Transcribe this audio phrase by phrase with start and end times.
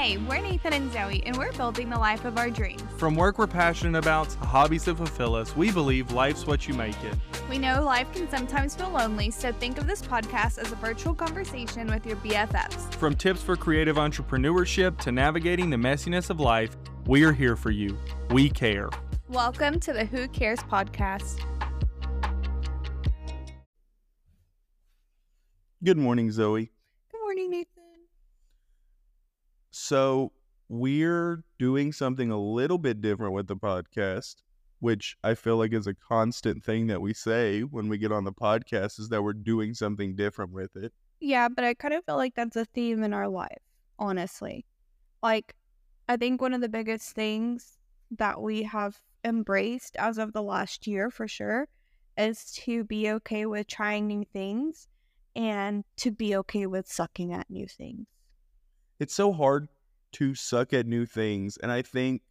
[0.00, 2.82] Hey, we're Nathan and Zoey, and we're building the life of our dreams.
[2.96, 6.72] From work we're passionate about to hobbies that fulfill us, we believe life's what you
[6.72, 7.14] make it.
[7.50, 11.12] We know life can sometimes feel lonely, so think of this podcast as a virtual
[11.12, 12.94] conversation with your BFFs.
[12.94, 17.70] From tips for creative entrepreneurship to navigating the messiness of life, we are here for
[17.70, 17.98] you.
[18.30, 18.88] We care.
[19.28, 21.40] Welcome to the Who Cares podcast.
[25.84, 26.70] Good morning, Zoey.
[27.12, 27.80] Good morning, Nathan.
[29.90, 30.30] So,
[30.68, 34.36] we're doing something a little bit different with the podcast,
[34.78, 38.22] which I feel like is a constant thing that we say when we get on
[38.22, 40.92] the podcast is that we're doing something different with it.
[41.18, 43.64] Yeah, but I kind of feel like that's a theme in our life,
[43.98, 44.64] honestly.
[45.24, 45.56] Like,
[46.08, 47.76] I think one of the biggest things
[48.12, 51.66] that we have embraced as of the last year for sure
[52.16, 54.86] is to be okay with trying new things
[55.34, 58.06] and to be okay with sucking at new things.
[59.00, 59.66] It's so hard
[60.12, 61.56] to suck at new things.
[61.58, 62.22] And I think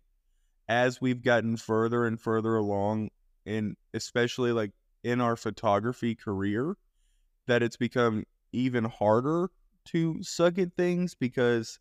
[0.67, 3.09] as we've gotten further and further along,
[3.45, 4.71] and especially like
[5.03, 6.75] in our photography career,
[7.47, 9.49] that it's become even harder
[9.85, 11.79] to suck at things because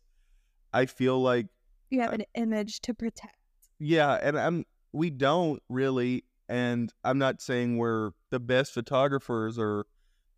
[0.73, 1.47] I feel like
[1.89, 3.35] you have an image to protect.
[3.79, 9.85] Yeah, and I'm we don't really and I'm not saying we're the best photographers or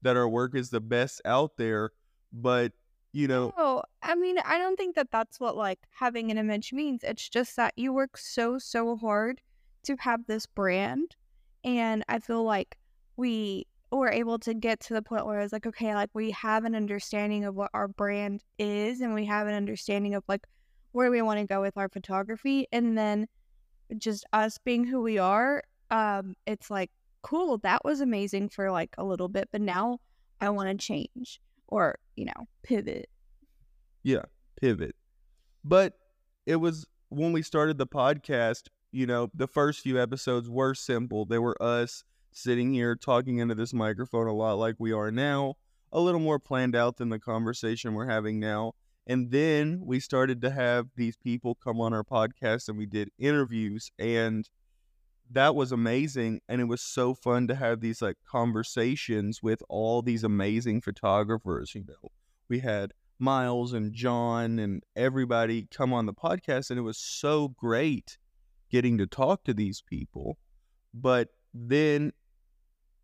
[0.01, 1.91] that our work is the best out there,
[2.33, 2.73] but
[3.11, 3.53] you know.
[3.57, 7.03] Oh, I mean, I don't think that that's what like having an image means.
[7.03, 9.41] It's just that you work so so hard
[9.83, 11.15] to have this brand,
[11.63, 12.77] and I feel like
[13.17, 16.63] we were able to get to the point where it's like, okay, like we have
[16.63, 20.47] an understanding of what our brand is, and we have an understanding of like
[20.93, 23.27] where we want to go with our photography, and then
[23.97, 25.63] just us being who we are.
[25.89, 27.57] Um, it's like cool.
[27.59, 29.99] That was amazing for like a little bit, but now
[30.39, 31.39] I want to change
[31.71, 33.09] or, you know, pivot.
[34.03, 34.23] Yeah,
[34.59, 34.95] pivot.
[35.63, 35.93] But
[36.45, 41.25] it was when we started the podcast, you know, the first few episodes were simple.
[41.25, 45.55] They were us sitting here talking into this microphone a lot like we are now,
[45.91, 48.73] a little more planned out than the conversation we're having now.
[49.07, 53.09] And then we started to have these people come on our podcast and we did
[53.17, 54.47] interviews and
[55.33, 60.01] that was amazing and it was so fun to have these like conversations with all
[60.01, 62.09] these amazing photographers you know?
[62.49, 67.49] We had miles and john and everybody come on the podcast and it was so
[67.49, 68.17] great
[68.71, 70.37] getting to talk to these people
[70.93, 72.11] but then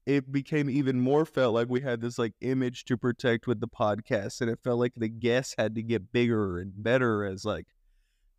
[0.08, 3.68] it became even more felt like we had this like image to protect with the
[3.68, 7.68] podcast and it felt like the guests had to get bigger and better as like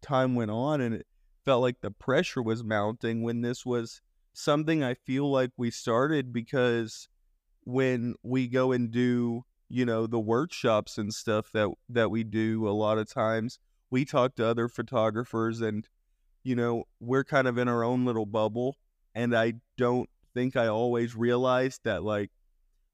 [0.03, 1.07] time went on and it
[1.49, 4.03] felt like the pressure was mounting when this was
[4.35, 7.09] something I feel like we started because
[7.65, 12.69] when we go and do, you know, the workshops and stuff that that we do
[12.69, 13.59] a lot of times,
[13.91, 15.89] we talk to other photographers and
[16.43, 18.77] you know, we're kind of in our own little bubble
[19.15, 22.31] and I don't think I always realized that like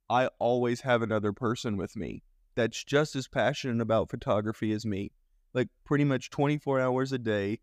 [0.08, 2.22] I always have another person with me
[2.54, 5.10] that's just as passionate about photography as me.
[5.54, 7.58] Like pretty much 24 hours a day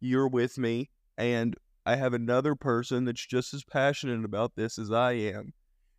[0.00, 4.90] you're with me and I have another person that's just as passionate about this as
[4.90, 5.52] I am.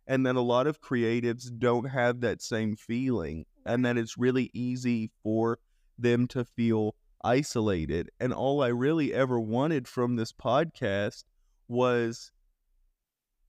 [0.06, 4.02] And then a lot of creatives don't have that same feeling, and that mm-hmm.
[4.02, 5.58] it's really easy for
[5.98, 6.94] them to feel
[7.24, 8.10] isolated.
[8.20, 11.24] And all I really ever wanted from this podcast
[11.68, 12.32] was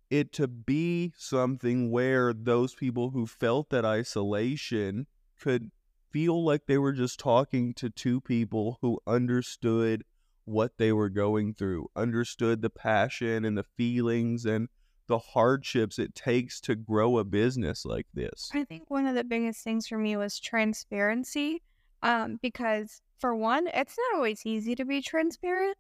[0.10, 5.08] it to be something where those people who felt that isolation
[5.40, 5.72] could
[6.10, 10.04] feel like they were just talking to two people who understood
[10.50, 14.68] what they were going through, understood the passion and the feelings and
[15.08, 18.50] the hardships it takes to grow a business like this.
[18.54, 21.62] I think one of the biggest things for me was transparency.
[22.02, 25.78] Um, because for one, it's not always easy to be transparent.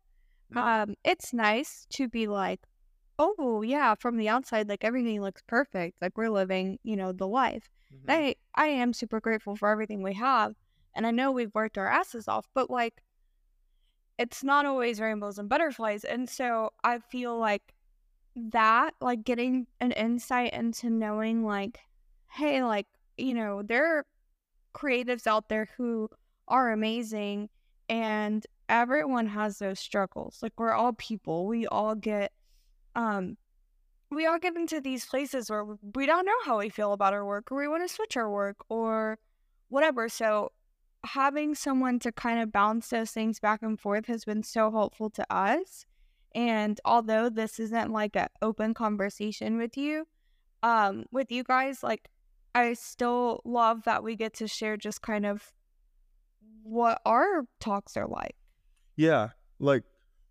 [0.56, 2.59] Um, it's nice to be like,
[3.19, 5.96] oh yeah, from the outside, like everything looks perfect.
[6.02, 7.69] Like we're living, you know, the life.
[7.94, 8.12] Mm-hmm.
[8.12, 10.56] I I am super grateful for everything we have.
[10.96, 13.02] And I know we've worked our asses off, but like
[14.20, 16.04] it's not always rainbows and butterflies.
[16.04, 17.74] And so I feel like
[18.36, 21.80] that, like getting an insight into knowing, like,
[22.30, 22.88] hey, like,
[23.18, 24.06] you know, there are
[24.76, 26.10] creatives out there who
[26.50, 27.50] are amazing
[27.88, 30.40] and everyone has those struggles.
[30.44, 31.48] Like, we're all people.
[31.48, 32.34] We all get,
[32.96, 33.38] um,
[34.12, 35.64] we all get into these places where
[35.96, 38.30] we don't know how we feel about our work or we want to switch our
[38.30, 39.18] work or
[39.70, 40.10] whatever.
[40.10, 40.52] So
[41.05, 45.09] having someone to kind of bounce those things back and forth has been so helpful
[45.11, 45.85] to us.
[46.35, 50.05] And although this isn't like an open conversation with you,
[50.61, 52.09] um, with you guys, like
[52.53, 55.51] I still love that we get to share just kind of
[56.63, 58.35] what our talks are like.
[58.96, 59.29] Yeah.
[59.59, 59.84] Like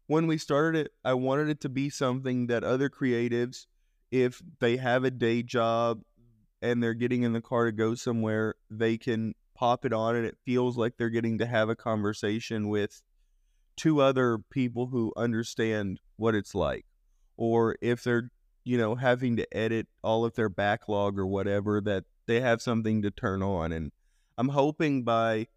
[0.06, 3.66] when we started it, I wanted it to be something that other creatives,
[4.10, 6.02] if they have a day job
[6.62, 10.24] and they're getting in the car to go somewhere, they can pop it on and
[10.24, 13.02] it feels like they're getting to have a conversation with
[13.76, 16.86] two other people who understand what it's like.
[17.36, 18.30] Or if they're,
[18.64, 23.02] you know, having to edit all of their backlog or whatever, that they have something
[23.02, 23.72] to turn on.
[23.72, 23.90] And
[24.36, 25.48] I'm hoping by,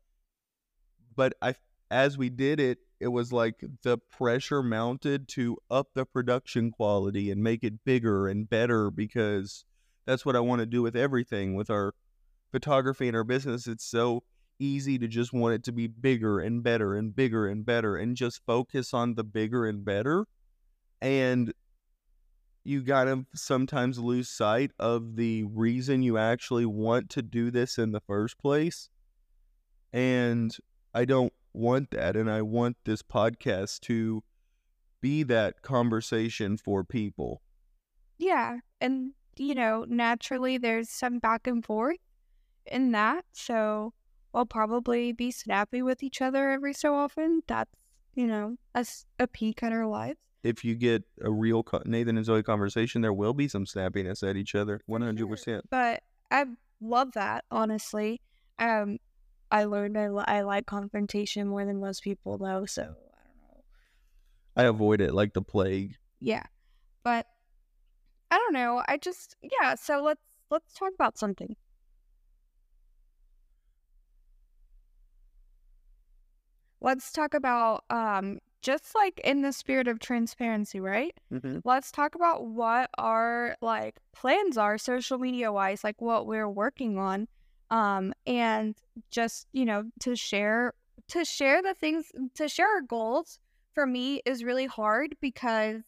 [1.15, 1.55] but I,
[1.91, 7.31] as we did it, it was like the pressure mounted to up the production quality
[7.31, 9.65] and make it bigger and better because
[10.05, 11.93] that's what I want to do with everything with our
[12.51, 13.67] photography and our business.
[13.67, 14.23] It's so
[14.59, 18.15] easy to just want it to be bigger and better and bigger and better and
[18.15, 20.25] just focus on the bigger and better.
[21.01, 21.51] And
[22.63, 27.91] you gotta sometimes lose sight of the reason you actually want to do this in
[27.91, 28.87] the first place.
[29.91, 30.55] And
[30.93, 32.15] I don't want that.
[32.15, 34.23] And I want this podcast to
[35.01, 37.41] be that conversation for people.
[38.19, 38.59] Yeah.
[38.79, 41.97] And, you know, naturally there's some back and forth
[42.71, 43.25] in that.
[43.33, 43.93] So
[44.33, 47.43] we'll probably be snappy with each other every so often.
[47.47, 47.71] That's,
[48.15, 48.85] you know, a,
[49.19, 50.19] a peek at our lives.
[50.43, 54.35] If you get a real Nathan and Zoey conversation, there will be some snappiness at
[54.35, 55.43] each other, 100%.
[55.43, 55.61] Sure.
[55.69, 56.01] But
[56.31, 56.45] I
[56.81, 58.21] love that, honestly.
[58.57, 58.97] Um,
[59.51, 62.65] I learned I, I like confrontation more than most people, though.
[62.65, 63.63] So I don't know.
[64.55, 65.97] I avoid it like the plague.
[66.19, 66.43] Yeah,
[67.03, 67.27] but
[68.31, 68.81] I don't know.
[68.87, 69.75] I just yeah.
[69.75, 71.55] So let's let's talk about something.
[76.81, 81.17] Let's talk about um just like in the spirit of transparency, right?
[81.33, 81.59] Mm-hmm.
[81.63, 86.97] Let's talk about what our like plans are social media wise, like what we're working
[86.97, 87.27] on
[87.71, 88.75] um, and
[89.09, 90.73] just you know to share
[91.07, 93.39] to share the things to share our goals
[93.73, 95.81] for me is really hard because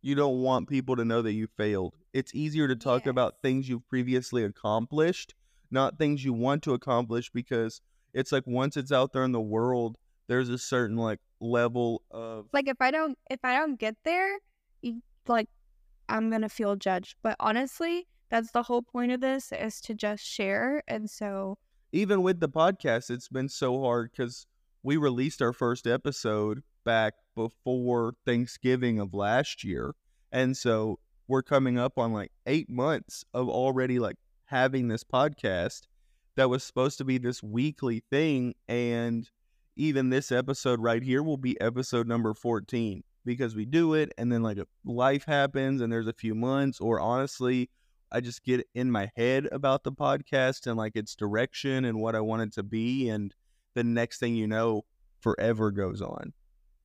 [0.00, 1.94] you don't want people to know that you failed.
[2.12, 3.10] It's easier to talk yes.
[3.10, 5.34] about things you've previously accomplished,
[5.70, 7.80] not things you want to accomplish because
[8.12, 12.46] it's like once it's out there in the world, there's a certain like level of
[12.52, 14.38] like if I don't if I don't get there,
[15.26, 15.48] like
[16.08, 17.16] I'm going to feel judged.
[17.22, 20.82] But honestly, that's the whole point of this is to just share.
[20.88, 21.58] And so
[21.92, 24.46] even with the podcast, it's been so hard because
[24.82, 29.94] we released our first episode back before Thanksgiving of last year.
[30.32, 30.98] And so
[31.28, 34.16] we're coming up on like eight months of already like
[34.46, 35.82] having this podcast
[36.36, 38.54] that was supposed to be this weekly thing.
[38.68, 39.30] And
[39.76, 44.30] even this episode right here will be episode number 14 because we do it and
[44.30, 47.68] then like life happens and there's a few months or honestly
[48.14, 52.14] I just get in my head about the podcast and like its direction and what
[52.14, 53.08] I want it to be.
[53.08, 53.34] And
[53.74, 54.82] the next thing you know,
[55.18, 56.32] forever goes on.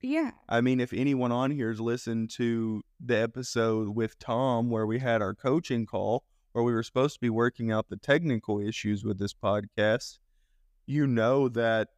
[0.02, 0.32] Yeah.
[0.48, 4.98] I mean, if anyone on here has listened to the episode with Tom where we
[4.98, 9.04] had our coaching call, where we were supposed to be working out the technical issues
[9.04, 10.18] with this podcast,
[10.88, 11.90] you know that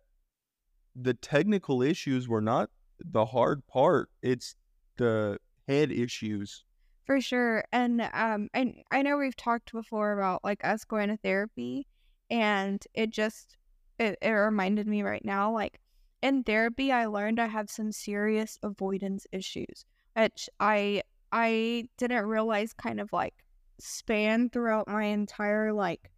[0.96, 4.10] the technical issues were not the hard part.
[4.22, 4.56] It's
[4.98, 6.66] the head issues
[7.06, 7.64] for sure.
[7.72, 11.88] And um and I know we've talked before about like us going to therapy
[12.30, 13.58] and it just
[14.00, 15.80] it, it reminded me right now like
[16.22, 22.74] in therapy I learned I have some serious avoidance issues, which I I didn't realize
[22.74, 23.34] kind of like
[23.80, 26.12] span throughout my entire like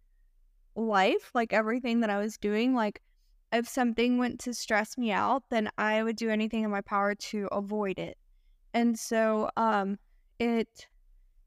[0.76, 3.00] life, like everything that I was doing, like
[3.54, 7.14] if something went to stress me out, then I would do anything in my power
[7.14, 8.18] to avoid it.
[8.72, 9.98] And so um
[10.38, 10.88] it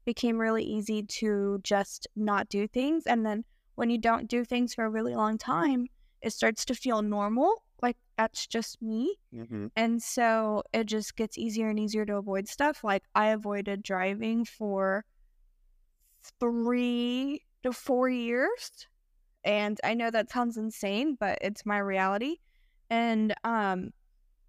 [0.04, 3.06] became really easy to just not do things.
[3.06, 5.86] And then when you don't do things for a really long time,
[6.22, 7.62] it starts to feel normal.
[7.82, 9.16] Like that's just me.
[9.34, 9.66] Mm-hmm.
[9.76, 12.82] And so it just gets easier and easier to avoid stuff.
[12.82, 15.04] Like I avoided driving for
[16.40, 18.88] three to four years.
[19.44, 22.36] And I know that sounds insane, but it's my reality.
[22.90, 23.90] And um,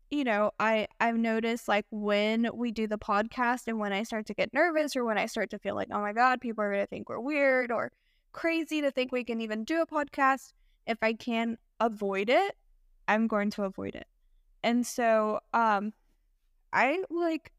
[0.10, 4.26] you know, I I've noticed like when we do the podcast and when I start
[4.28, 6.72] to get nervous or when I start to feel like, oh my god, people are
[6.72, 7.92] gonna think we're weird or
[8.32, 10.54] crazy to think we can even do a podcast.
[10.88, 12.56] If I can avoid it,
[13.08, 14.08] I'm going to avoid it.
[14.64, 15.94] And so, um,
[16.74, 17.52] I like,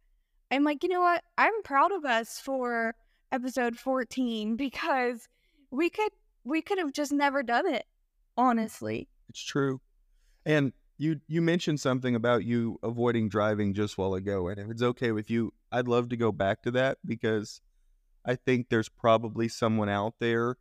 [0.50, 1.24] I'm like, you know what?
[1.38, 2.94] I'm proud of us for
[3.32, 5.28] episode 14 because
[5.70, 6.12] we could
[6.44, 7.84] we could have just never done it.
[8.38, 8.42] Mm.
[8.42, 9.80] Honestly, it's true.
[10.46, 14.82] And you you mentioned something about you avoiding driving just while ago, and if it's
[14.82, 17.60] okay with you, I'd love to go back to that because
[18.24, 20.56] I think there's probably someone out there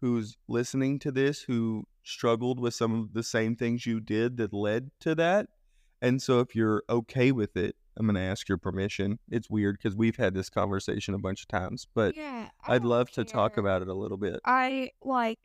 [0.00, 4.52] who's listening to this who struggled with some of the same things you did that
[4.52, 5.48] led to that.
[6.00, 9.18] And so if you're okay with it, I'm going to ask your permission.
[9.28, 13.10] It's weird because we've had this conversation a bunch of times, but yeah, I'd love
[13.12, 14.38] to talk about it a little bit.
[14.44, 15.38] I like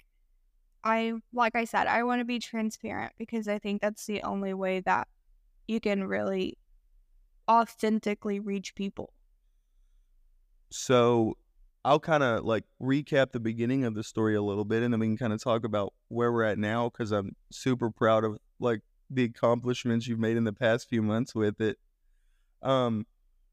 [0.83, 4.53] I like I said, I want to be transparent because I think that's the only
[4.53, 5.07] way that
[5.67, 6.57] you can really
[7.49, 9.13] authentically reach people.
[10.69, 11.37] So
[11.85, 14.99] I'll kind of like recap the beginning of the story a little bit and then
[14.99, 18.37] we can kind of talk about where we're at now because I'm super proud of
[18.59, 21.77] like the accomplishments you've made in the past few months with it.
[22.63, 23.05] Um,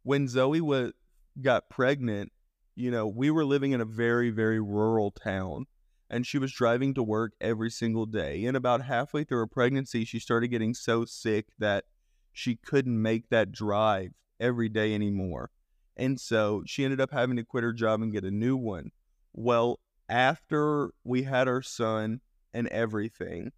[0.02, 0.92] when Zoey was
[1.40, 2.32] got pregnant,
[2.74, 5.66] you know, we were living in a very, very rural town
[6.08, 8.44] and she was driving to work every single day.
[8.44, 11.84] And about halfway through her pregnancy, she started getting so sick that
[12.32, 15.50] she couldn't make that drive every day anymore.
[15.96, 18.90] And so she ended up having to quit her job and get a new one.
[19.32, 22.20] Well, after we had our son
[22.54, 23.52] and everything,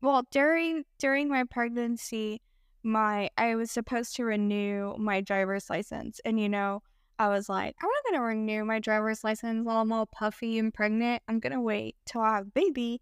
[0.00, 2.40] Well, during during my pregnancy,
[2.82, 6.82] my I was supposed to renew my driver's license, and you know,
[7.18, 10.72] I was like, I'm not gonna renew my driver's license while I'm all puffy and
[10.72, 11.22] pregnant.
[11.28, 13.00] I'm gonna wait till I have a baby,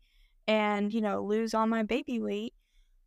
[0.48, 2.54] and you know, lose all my baby weight,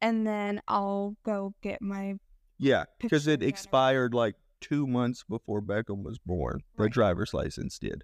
[0.02, 2.16] and then I'll go get my
[2.58, 3.50] yeah, because it again.
[3.50, 6.62] expired like two months before Beckham was born.
[6.78, 6.92] The Right.
[6.92, 8.04] driver's license did.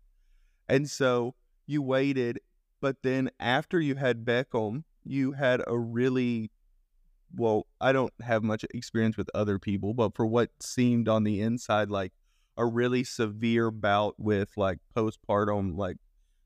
[0.69, 2.39] And so you waited,
[2.81, 6.51] but then after you had Beckham, you had a really
[7.35, 11.41] well, I don't have much experience with other people, but for what seemed on the
[11.41, 12.13] inside like
[12.57, 15.97] a really severe bout with like postpartum like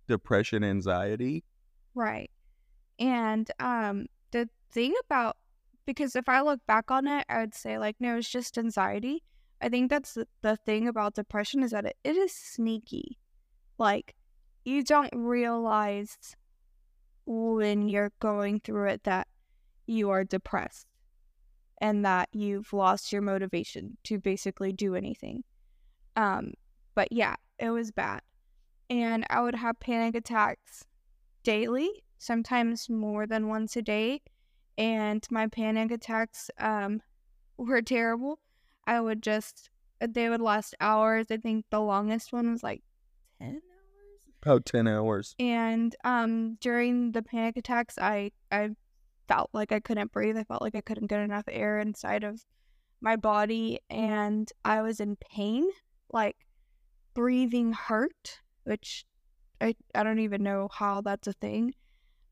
[0.08, 1.44] depression anxiety.
[1.94, 2.32] Right.
[2.98, 5.38] And um the thing about
[5.86, 9.24] because if I look back on it, I would say like no, it's just anxiety.
[9.62, 13.20] I think that's the, thing about depression is that it, it is sneaky.
[13.78, 14.16] Like
[14.64, 16.18] you don't realize
[17.26, 19.28] when you're going through it that
[19.90, 20.88] you are depressed
[21.82, 25.44] and that you've lost your motivation to basically do anything.
[26.16, 26.54] Um
[26.96, 28.22] but yeah, it was bad.
[28.90, 30.86] And I would have panic attacks
[31.44, 34.22] daily, sometimes more than once a day.
[34.78, 37.02] And my panic attacks um,
[37.58, 38.40] were terrible.
[38.88, 39.70] I would just,
[40.02, 41.28] they would last hours.
[41.30, 42.82] I think the longest one was like
[43.40, 43.62] 10 hours.
[44.42, 45.36] About 10 hours.
[45.38, 48.72] And um, during the panic attacks, I, I
[49.30, 50.36] felt like I couldn't breathe.
[50.36, 52.44] I felt like I couldn't get enough air inside of
[53.00, 53.80] my body.
[53.90, 55.70] And I was in pain,
[56.12, 56.36] like
[57.14, 59.06] breathing hurt, which
[59.62, 61.76] I, I don't even know how that's a thing.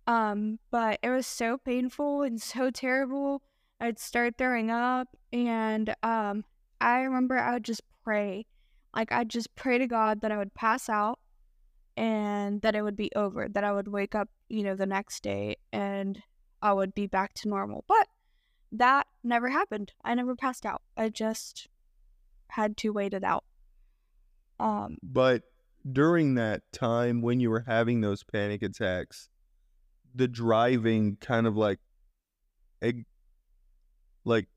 [0.07, 3.41] Um, but it was so painful and so terrible.
[3.79, 6.43] I'd start throwing up and um
[6.81, 8.45] I remember I would just pray.
[8.95, 11.19] Like I'd just pray to God that I would pass out
[11.95, 15.21] and that it would be over, that I would wake up, you know, the next
[15.21, 16.21] day and
[16.61, 17.83] I would be back to normal.
[17.87, 18.07] But
[18.71, 19.93] that never happened.
[20.03, 20.81] I never passed out.
[20.95, 21.67] I just
[22.49, 23.43] had to wait it out.
[24.59, 25.43] Um But
[25.89, 29.29] during that time when you were having those panic attacks,
[30.13, 31.79] the driving kind of like,
[34.25, 34.47] like,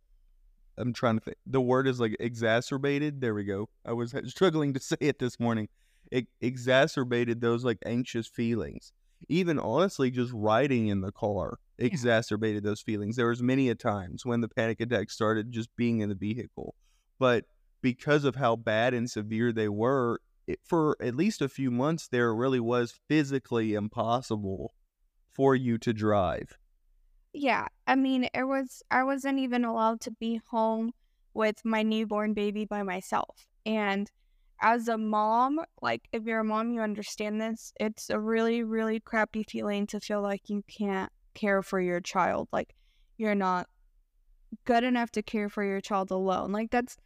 [0.76, 1.36] I'm trying to think.
[1.46, 3.20] The word is like exacerbated.
[3.20, 3.68] There we go.
[3.84, 5.68] I was struggling to say it this morning.
[6.10, 8.92] It exacerbated those like anxious feelings.
[9.28, 13.16] Even honestly, just riding in the car exacerbated those feelings.
[13.16, 16.74] There was many a times when the panic attack started just being in the vehicle,
[17.18, 17.44] but
[17.82, 22.08] because of how bad and severe they were, it, for at least a few months
[22.08, 24.74] there, really was physically impossible
[25.32, 26.58] for you to drive.
[27.32, 30.92] Yeah, I mean, it was, I wasn't even allowed to be home
[31.32, 33.46] with my newborn baby by myself.
[33.64, 34.10] And
[34.60, 37.72] as a mom, like, if you're a mom, you understand this.
[37.80, 42.48] It's a really, really crappy feeling to feel like you can't care for your child.
[42.52, 42.74] Like,
[43.16, 43.68] you're not
[44.64, 46.52] good enough to care for your child alone.
[46.52, 46.96] Like, that's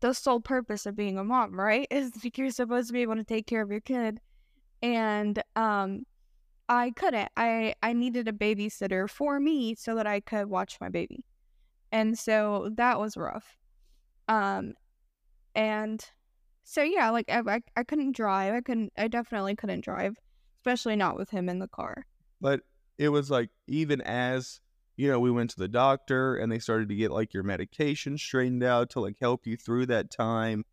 [0.00, 1.86] the sole purpose of being a mom, right?
[1.90, 4.20] Is like you're supposed to be able to take care of your kid.
[4.82, 6.04] And, um,
[6.70, 7.28] I couldn't.
[7.36, 11.24] I I needed a babysitter for me so that I could watch my baby.
[11.90, 13.58] And so that was rough.
[14.28, 14.74] Um
[15.56, 16.08] and
[16.64, 18.54] so yeah, like I I, couldn't drive.
[18.54, 20.16] I couldn't I definitely couldn't drive,
[20.60, 22.06] especially not with him in the car.
[22.40, 22.60] But
[22.98, 24.60] it was like even as
[24.96, 28.18] you know, we went to the doctor and they started to get like your medication
[28.18, 30.64] straightened out to like help you through that time.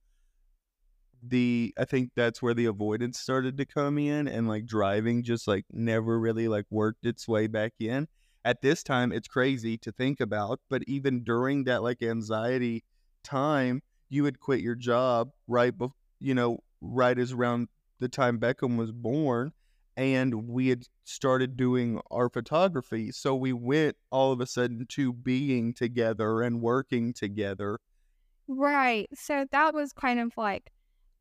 [1.23, 5.47] The I think that's where the avoidance started to come in and like driving just
[5.47, 8.07] like never really like worked its way back in.
[8.43, 12.83] At this time, it's crazy to think about, but even during that like anxiety
[13.23, 17.67] time, you had quit your job right bef- you know, right as around
[17.99, 19.51] the time Beckham was born
[19.95, 23.11] and we had started doing our photography.
[23.11, 27.79] So we went all of a sudden to being together and working together.
[28.47, 29.07] Right.
[29.13, 30.71] So that was kind of like,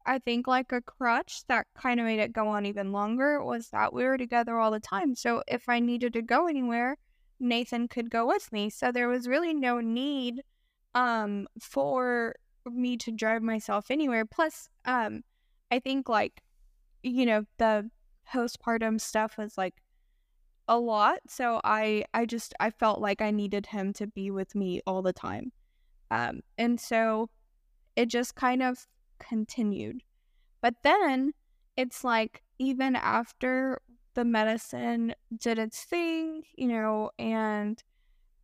[0.07, 3.71] I think, like a crutch that kind of made it go on even longer was
[3.71, 5.15] that we were together all the time.
[5.15, 6.97] So if I needed to go anywhere,
[7.41, 8.71] Nathan could go with me.
[8.71, 10.43] So there was really no need
[10.95, 12.37] um for
[12.71, 14.25] me to drive myself anywhere.
[14.25, 15.23] Plus, um,
[15.71, 16.43] I think like,
[17.03, 17.91] you know, the
[18.33, 19.75] postpartum stuff was like
[20.69, 21.19] a lot.
[21.29, 25.03] So I I just I felt like I needed him to be with me all
[25.03, 25.53] the time.
[26.11, 27.31] Um, and so
[27.97, 28.87] it just kind of
[29.19, 30.03] continued.
[30.61, 31.33] But then
[31.77, 33.81] it's like even after
[34.15, 37.83] the medicine did its thing, you know, and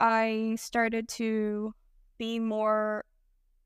[0.00, 1.75] I started to
[2.19, 3.05] be more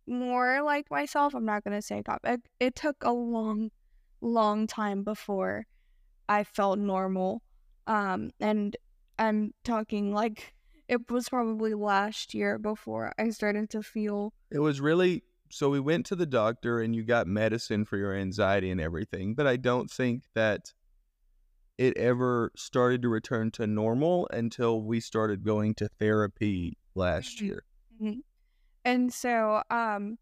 [0.07, 1.35] more like myself.
[1.35, 2.03] I'm not gonna say.
[2.25, 3.71] It, it took a long,
[4.21, 5.67] long time before
[6.29, 7.43] I felt normal.
[7.87, 8.77] Um, and
[9.19, 10.55] I'm talking like
[10.89, 14.33] it was probably last year before I started to feel.
[14.51, 18.15] It was really so we went to the doctor and you got medicine for your
[18.15, 20.73] anxiety and everything, but I don't think that
[21.79, 27.47] it ever started to return to normal until we started going to therapy last Mhm.
[27.47, 27.65] year.
[28.01, 28.23] Mhm.
[28.87, 30.17] And so, um,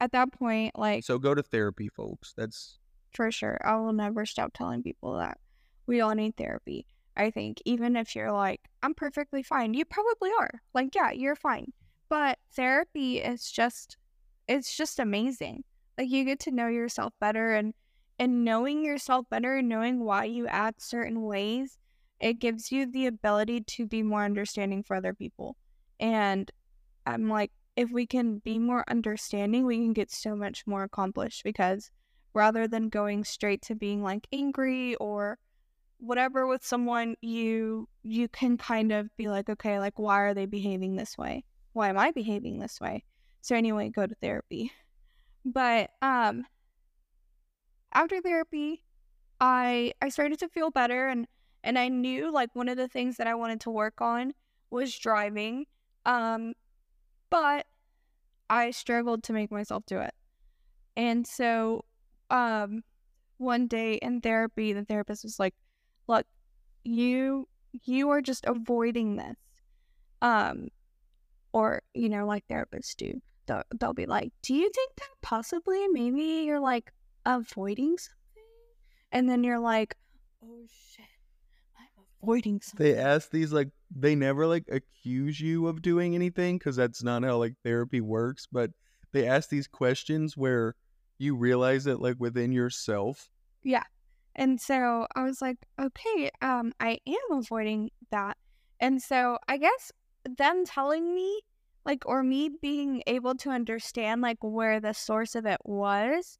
[0.00, 2.32] at that point, like So go to therapy, folks.
[2.36, 2.78] That's
[3.12, 5.38] for sure, I will never stop telling people that
[5.86, 6.86] we all need therapy.
[7.16, 10.50] I think even if you're like, I'm perfectly fine, you probably are.
[10.72, 11.72] Like, yeah, you're fine.
[12.08, 13.96] But therapy is just,
[14.46, 15.64] it's just amazing.
[15.98, 17.74] Like you get to know yourself better and
[18.18, 21.76] and knowing yourself better and knowing why you act certain ways,
[22.20, 25.56] it gives you the ability to be more understanding for other people.
[26.00, 26.50] And
[27.04, 31.44] I'm like, if we can be more understanding, we can get so much more accomplished
[31.44, 31.90] because
[32.32, 35.38] rather than going straight to being like angry or
[35.98, 40.46] whatever with someone you you can kind of be like okay like why are they
[40.46, 41.44] behaving this way?
[41.72, 43.04] Why am i behaving this way?
[43.40, 44.72] So anyway go to therapy.
[45.44, 46.44] But um
[47.92, 48.82] after therapy
[49.40, 51.26] i i started to feel better and
[51.64, 54.32] and i knew like one of the things that i wanted to work on
[54.70, 55.66] was driving
[56.04, 56.52] um
[57.30, 57.66] but
[58.48, 60.14] i struggled to make myself do it.
[60.96, 61.84] And so
[62.30, 62.82] um
[63.38, 65.54] one day in therapy the therapist was like
[66.08, 66.26] look
[66.84, 67.48] you
[67.84, 69.36] you are just avoiding this
[70.22, 70.68] um
[71.52, 75.86] or you know like therapists do they'll, they'll be like do you think that possibly
[75.88, 76.92] maybe you're like
[77.26, 78.42] avoiding something
[79.12, 79.96] and then you're like
[80.42, 81.04] oh shit
[82.26, 86.76] avoiding something they ask these like they never like accuse you of doing anything because
[86.76, 88.46] that's not how like therapy works.
[88.50, 88.72] But
[89.12, 90.74] they ask these questions where
[91.18, 93.28] you realize it like within yourself,
[93.62, 93.84] Yeah,
[94.36, 98.36] And so I was like, okay, um, I am avoiding that.
[98.80, 99.92] And so I guess
[100.24, 101.40] them telling me,
[101.84, 106.38] like, or me being able to understand like where the source of it was,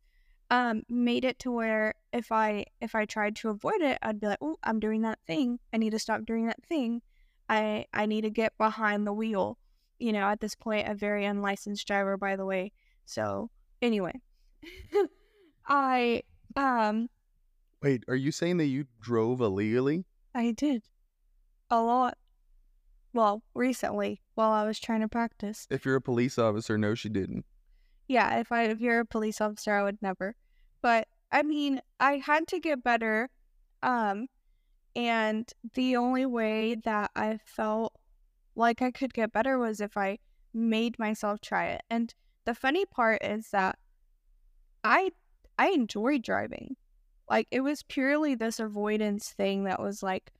[0.50, 4.28] um, made it to where if I if I tried to avoid it, I'd be
[4.28, 5.58] like, oh, I'm doing that thing.
[5.72, 7.02] I need to stop doing that thing.
[7.48, 9.58] I I need to get behind the wheel.
[9.98, 12.72] You know, at this point, a very unlicensed driver, by the way.
[13.06, 13.50] So
[13.82, 14.20] anyway,
[15.66, 16.22] I
[16.54, 17.08] um
[17.82, 20.04] wait, are you saying that you drove illegally?
[20.34, 20.82] I did.
[21.70, 22.18] A lot.
[23.12, 25.66] Well, recently, while I was trying to practice.
[25.70, 27.46] If you're a police officer, no, she didn't.
[28.08, 30.34] Yeah, if I if you're a police officer, I would never.
[30.82, 33.30] But I mean, I had to get better.
[33.82, 34.28] Um
[34.96, 37.94] and the only way that I felt
[38.56, 40.18] like I could get better was if I
[40.54, 41.82] made myself try it.
[41.90, 42.14] And
[42.46, 43.78] the funny part is that
[44.84, 45.10] I
[45.58, 46.76] I enjoy driving.
[47.28, 50.32] Like it was purely this avoidance thing that was like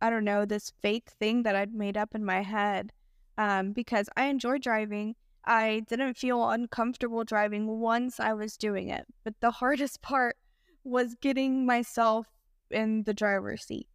[0.00, 2.92] I don't know, this fake thing that I'd made up in my head.
[3.38, 5.16] Um, because I enjoy driving.
[5.44, 9.06] I didn't feel uncomfortable driving once I was doing it.
[9.24, 10.36] But the hardest part
[10.84, 12.26] was getting myself
[12.70, 13.88] in the driver's seat.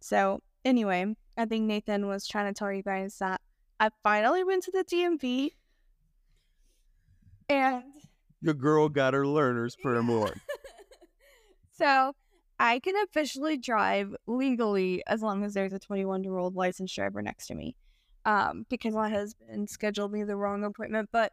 [0.00, 3.40] So, anyway, I think Nathan was trying to tell you guys that
[3.78, 5.50] I finally went to the DMV
[7.50, 7.82] and
[8.40, 10.34] Your girl got her learner's permit.
[11.72, 12.14] so
[12.60, 17.20] I can officially drive legally as long as there's a 21 year old licensed driver
[17.20, 17.74] next to me.
[18.24, 21.08] Um, because my husband scheduled me the wrong appointment.
[21.12, 21.32] But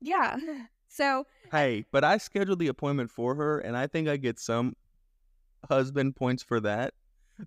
[0.00, 0.36] yeah,
[0.88, 4.76] so Hey, but I scheduled the appointment for her, and I think I get some
[5.68, 6.94] husband points for that.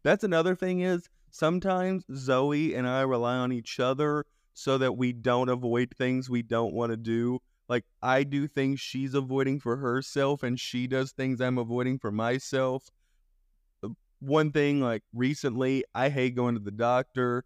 [0.03, 5.13] That's another thing is sometimes Zoey and I rely on each other so that we
[5.13, 7.39] don't avoid things we don't want to do.
[7.69, 12.11] Like I do things she's avoiding for herself, and she does things I'm avoiding for
[12.11, 12.89] myself.
[14.19, 17.45] one thing like recently, I hate going to the doctor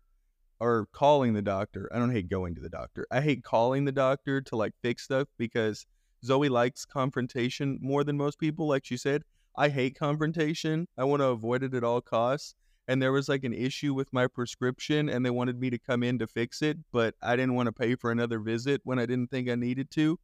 [0.59, 1.89] or calling the doctor.
[1.93, 3.05] I don't hate going to the doctor.
[3.11, 5.85] I hate calling the doctor to like fix stuff because
[6.25, 8.67] Zoey likes confrontation more than most people.
[8.67, 9.23] Like she said,
[9.55, 10.87] I hate confrontation.
[10.97, 12.55] I want to avoid it at all costs.
[12.87, 16.03] And there was like an issue with my prescription, and they wanted me to come
[16.03, 19.05] in to fix it, but I didn't want to pay for another visit when I
[19.05, 20.17] didn't think I needed to.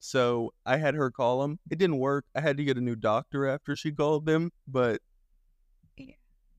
[0.00, 1.60] So I had her call them.
[1.70, 2.24] It didn't work.
[2.34, 5.00] I had to get a new doctor after she called them, but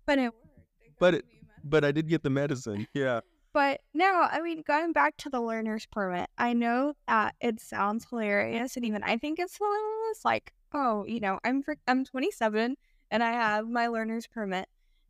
[0.06, 1.00] But it worked.
[1.00, 1.39] But it- me a medicine.
[1.64, 2.88] But I did get the medicine.
[2.94, 3.22] Yeah.
[3.52, 8.06] But no, I mean, going back to the learner's permit, I know that it sounds
[8.08, 10.24] hilarious, and even I think it's hilarious.
[10.24, 12.76] Like, oh, you know, I'm fr- I'm 27
[13.12, 14.68] and I have my learner's permit,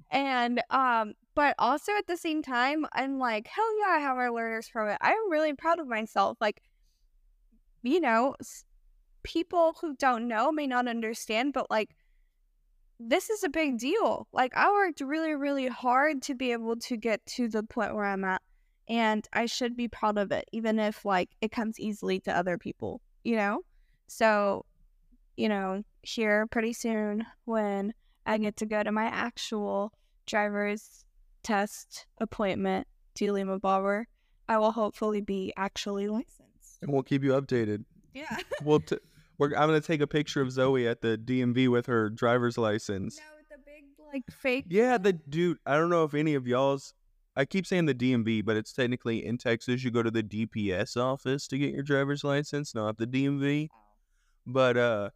[0.09, 4.29] and um, but also at the same time, I'm like, hell yeah, I have my
[4.29, 4.97] learner's permit.
[5.01, 6.37] I'm really proud of myself.
[6.39, 6.61] Like,
[7.83, 8.35] you know,
[9.23, 11.89] people who don't know may not understand, but like.
[12.99, 14.27] This is a big deal.
[14.33, 18.05] Like, I worked really, really hard to be able to get to the point where
[18.05, 18.41] I'm at
[18.89, 22.57] and I should be proud of it, even if like it comes easily to other
[22.57, 23.61] people, you know?
[24.07, 24.65] So,
[25.37, 27.93] you know, here pretty soon when
[28.25, 29.93] I get to go to my actual
[30.25, 31.05] driver's
[31.43, 34.07] test appointment to Lima Bauer,
[34.49, 36.79] I will hopefully be actually licensed.
[36.81, 37.85] And we'll keep you updated.
[38.13, 38.37] Yeah.
[38.63, 38.97] We'll t-
[39.39, 43.17] we're, I'm gonna take a picture of Zoey at the DMV with her driver's license.
[43.17, 44.65] No, with the big like fake.
[44.69, 45.57] Yeah, the dude.
[45.65, 46.93] I don't know if any of y'all's.
[47.35, 49.83] I keep saying the DMV, but it's technically in Texas.
[49.83, 53.69] You go to the DPS office to get your driver's license, not the DMV.
[54.45, 55.09] But uh,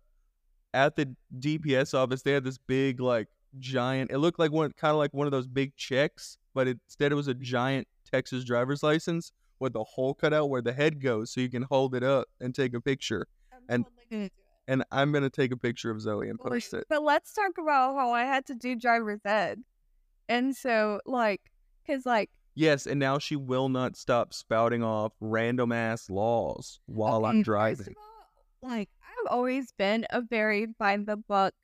[0.74, 3.28] at the DPS office, they had this big, like,
[3.60, 4.12] giant.
[4.12, 7.16] It looked like one, kind of like one of those big checks, but instead it
[7.16, 11.32] was a giant Texas driver's license with a hole cut out where the head goes,
[11.32, 13.28] so you can hold it up and take a picture.
[13.70, 14.34] And- totally gonna do it.
[14.68, 16.86] And I'm gonna take a picture of Zoey and post it.
[16.90, 19.62] But let's talk about how I had to do driver's ed.
[20.30, 21.42] And so, like,
[21.86, 27.26] because, like, Yes, and now she will not stop spouting off random ass laws while
[27.26, 27.96] I'm driving.
[27.98, 31.56] All, like, I've always been a very by the book,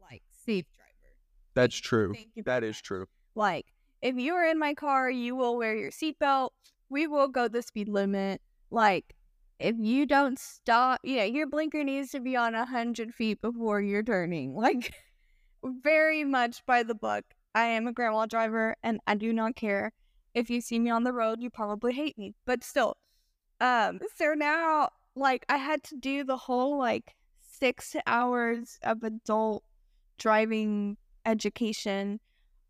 [0.00, 1.16] like, safe driver.
[1.54, 2.12] That's true.
[2.12, 3.06] Thank you for That is true.
[3.34, 3.66] Like,
[4.02, 6.50] if you are in my car, you will wear your seatbelt.
[6.90, 8.40] We will go the speed limit.
[8.70, 9.15] Like,
[9.58, 13.80] if you don't stop, yeah, your blinker needs to be on a hundred feet before
[13.80, 14.54] you're turning.
[14.66, 14.92] Like,
[15.64, 17.24] very much by the book.
[17.54, 19.92] I am a grandma driver, and I do not care
[20.34, 21.40] if you see me on the road.
[21.40, 22.96] You probably hate me, but still.
[23.60, 29.64] Um, so now, like, I had to do the whole like six hours of adult
[30.18, 32.20] driving education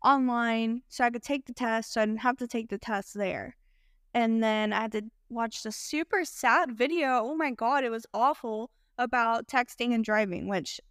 [0.03, 3.13] online so I could take the test so I didn't have to take the test
[3.13, 3.56] there.
[4.17, 7.21] And then I had to watch the super sad video.
[7.23, 10.81] Oh my god, it was awful about texting and driving, which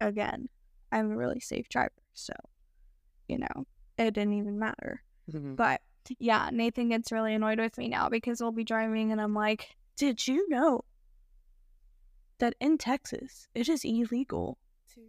[0.00, 0.48] again,
[0.92, 2.34] I'm a really safe driver, so
[3.26, 3.66] you know,
[3.98, 5.02] it didn't even matter.
[5.28, 5.56] Mm-hmm.
[5.56, 5.80] But
[6.20, 9.74] yeah, Nathan gets really annoyed with me now because we'll be driving and I'm like,
[9.96, 10.84] Did you know
[12.38, 14.56] that in Texas it is illegal
[14.94, 15.00] to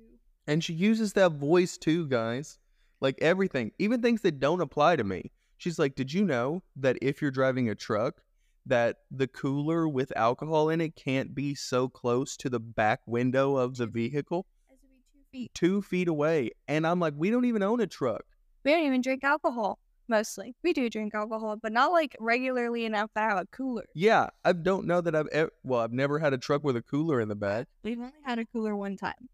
[0.47, 2.57] And she uses that voice too, guys.
[2.99, 5.31] Like everything, even things that don't apply to me.
[5.59, 8.21] She's like, "Did you know that if you're driving a truck,
[8.65, 13.57] that the cooler with alcohol in it can't be so close to the back window
[13.57, 15.53] of the vehicle, as to be two feet?
[15.53, 18.23] two feet away?" And I'm like, "We don't even own a truck."
[18.63, 19.79] We don't even drink alcohol.
[20.07, 23.83] Mostly, we do drink alcohol, but not like regularly enough to have a cooler.
[23.93, 25.51] Yeah, I don't know that I've ever.
[25.63, 27.67] Well, I've never had a truck with a cooler in the back.
[27.83, 29.27] We've only had a cooler one time,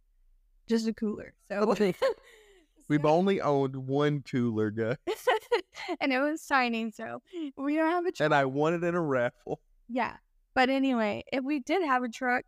[0.67, 1.35] just a cooler.
[1.49, 1.75] So
[2.87, 4.97] We've only owned one cooler, guy,
[6.01, 7.21] and it was tiny, so
[7.57, 8.25] we don't have a truck.
[8.25, 9.59] and I won it in a raffle.
[9.87, 10.17] Yeah,
[10.53, 12.43] but anyway, if we did have a truck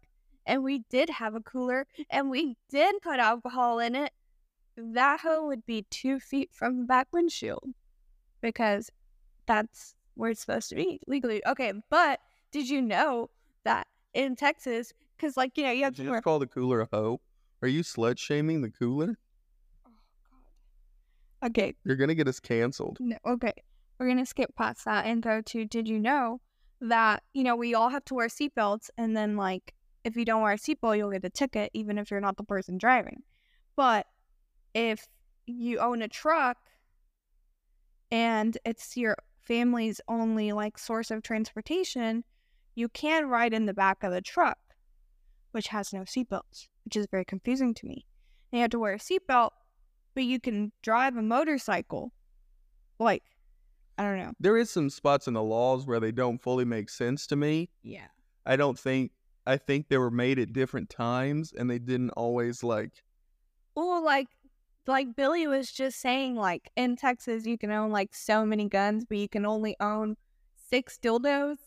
[0.46, 4.12] and we did have a cooler and we did put alcohol in it,
[4.78, 7.70] that hoe would be two feet from the back windshield
[8.42, 8.90] because
[9.46, 11.46] that's where it's supposed to be legally.
[11.48, 12.20] Okay, but
[12.52, 13.30] did you know
[13.66, 16.48] that in Texas, because like you know you have Did to you just call the
[16.48, 17.20] cooler a hoe?
[17.62, 19.18] Are you slut shaming the cooler?
[21.46, 22.98] Okay, You're gonna get us canceled.
[23.00, 23.54] no, okay.
[24.00, 26.42] We're gonna skip past that and go to did you know
[26.82, 29.74] that, you know, we all have to wear seatbelts and then like
[30.04, 32.44] if you don't wear a seatbelt you'll get a ticket even if you're not the
[32.44, 33.24] person driving.
[33.76, 34.06] But
[34.74, 35.06] if
[35.46, 36.58] you own a truck
[38.12, 42.24] and it's your family's only like source of transportation,
[42.76, 44.58] you can ride in the back of the truck,
[45.52, 48.06] which has no seatbelts, which is very confusing to me.
[48.52, 49.52] And you have to wear a seatbelt,
[50.18, 52.12] but you can drive a motorcycle.
[52.98, 53.22] Like,
[54.00, 54.32] I don't know.
[54.40, 57.70] There is some spots in the laws where they don't fully make sense to me.
[57.84, 58.08] Yeah.
[58.44, 59.12] I don't think.
[59.46, 63.04] I think they were made at different times, and they didn't always like.
[63.76, 64.30] Well, like
[64.88, 69.06] like Billy was just saying, like in Texas, you can own like so many guns,
[69.08, 70.16] but you can only own
[70.68, 71.58] six dildos.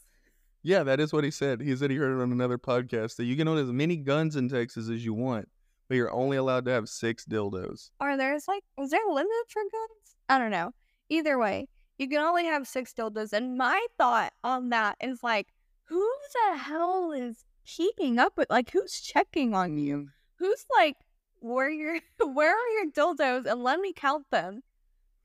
[0.64, 1.60] Yeah, that is what he said.
[1.60, 4.34] He said he heard it on another podcast that you can own as many guns
[4.34, 5.48] in Texas as you want,
[5.90, 7.90] but you're only allowed to have six dildos.
[7.98, 10.14] Are there's like, was there a limit for guns?
[10.28, 10.70] I don't know.
[11.08, 11.66] Either way,
[11.98, 13.32] you can only have six dildos.
[13.32, 15.48] And my thought on that is like,
[15.86, 20.06] who the hell is keeping up with, like, who's checking on you?
[20.38, 20.94] Who's like,
[21.40, 23.46] where your, where are your dildos?
[23.46, 24.62] And let me count them.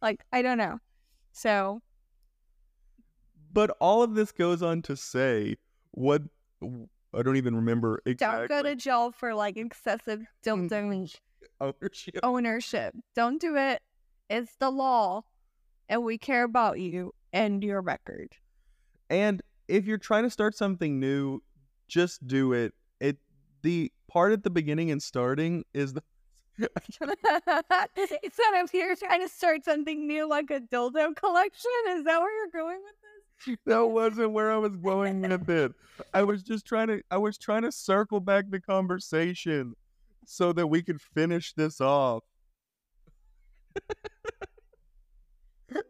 [0.02, 0.80] Like, I don't know.
[1.32, 1.84] So
[3.54, 5.58] But all of this goes on to say
[5.92, 6.24] what
[7.18, 8.48] I don't even remember exactly.
[8.48, 11.16] don't go to jail for like excessive dildo mm.
[11.62, 12.20] ownership.
[12.24, 12.96] ownership.
[13.16, 13.82] Don't do it.
[14.30, 15.24] It's the law.
[15.88, 18.36] And we care about you and your record.
[19.10, 21.42] And if you're trying to start something new,
[21.88, 22.74] just do it.
[23.00, 23.18] It
[23.62, 26.04] the part at the beginning and starting is the
[26.58, 32.32] Instead of here trying to start something new like a dildo collection, is that where
[32.38, 33.05] you're going with?
[33.66, 35.74] That wasn't where I was going with it.
[36.14, 39.76] I was just trying to I was trying to circle back the conversation
[40.26, 42.24] so that we could finish this off.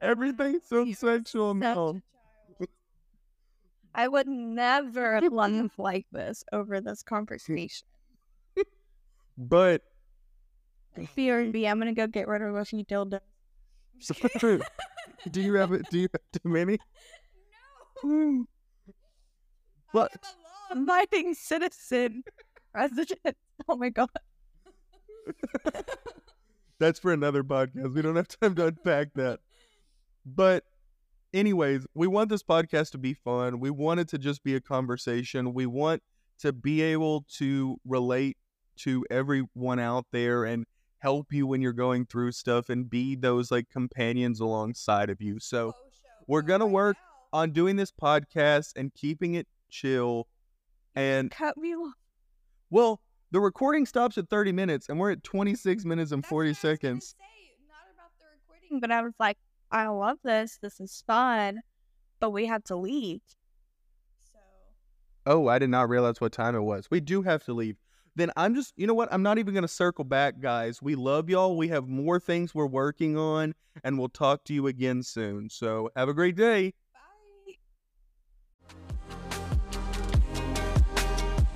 [0.02, 2.02] Everything's so You're sexual now.
[3.94, 7.88] I would never laugh like this over this conversation.
[9.38, 9.84] But
[11.14, 13.20] Fear B, I'm gonna go get rid of a few dildos.
[15.32, 15.86] do you have it?
[15.90, 16.78] Do you have too many?
[19.92, 20.12] What?
[20.72, 22.24] Abiding citizen.
[22.74, 23.20] Resident.
[23.70, 24.10] Oh my god.
[26.80, 27.94] That's for another podcast.
[27.94, 29.40] We don't have time to unpack that.
[30.26, 30.66] But,
[31.34, 33.62] anyways, we want this podcast to be fun.
[33.62, 35.54] We want it to just be a conversation.
[35.54, 36.04] We want
[36.40, 38.36] to be able to relate
[38.80, 40.66] to everyone out there and
[41.00, 45.40] help you when you're going through stuff and be those like companions alongside of you.
[45.40, 45.82] So, oh,
[46.28, 46.98] we're gonna work
[47.36, 50.28] on doing this podcast and keeping it chill.
[50.96, 51.94] And, cut me off.
[52.70, 57.16] well, the recording stops at 30 minutes and we're at 26 minutes and 40 seconds.
[57.68, 59.38] not about the recording, but I was like,
[59.70, 60.58] I love this.
[60.62, 61.60] This is fun,
[62.22, 63.20] but we have to leave.
[64.32, 64.40] So
[65.26, 66.88] Oh, I did not realize what time it was.
[66.90, 67.76] We do have to leave.
[68.16, 69.10] Then I'm just, you know what?
[69.12, 70.82] I'm not even going to circle back, guys.
[70.82, 71.58] We love y'all.
[71.58, 75.50] We have more things we're working on, and we'll talk to you again soon.
[75.50, 76.74] So have a great day.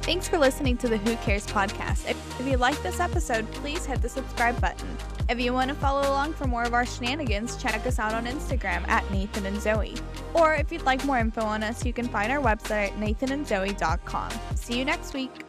[0.09, 2.09] Thanks for listening to the Who Cares podcast.
[2.09, 4.97] If, you like this episode, please hit the subscribe button.
[5.29, 8.25] If you want to follow along for more of our shenanigans, check us out on
[8.25, 10.01] Instagram at Nathan and Zoey.
[10.33, 14.31] Or if you'd like more info on us, you can find our website at nathanandzoey.com.
[14.55, 15.48] See you next week.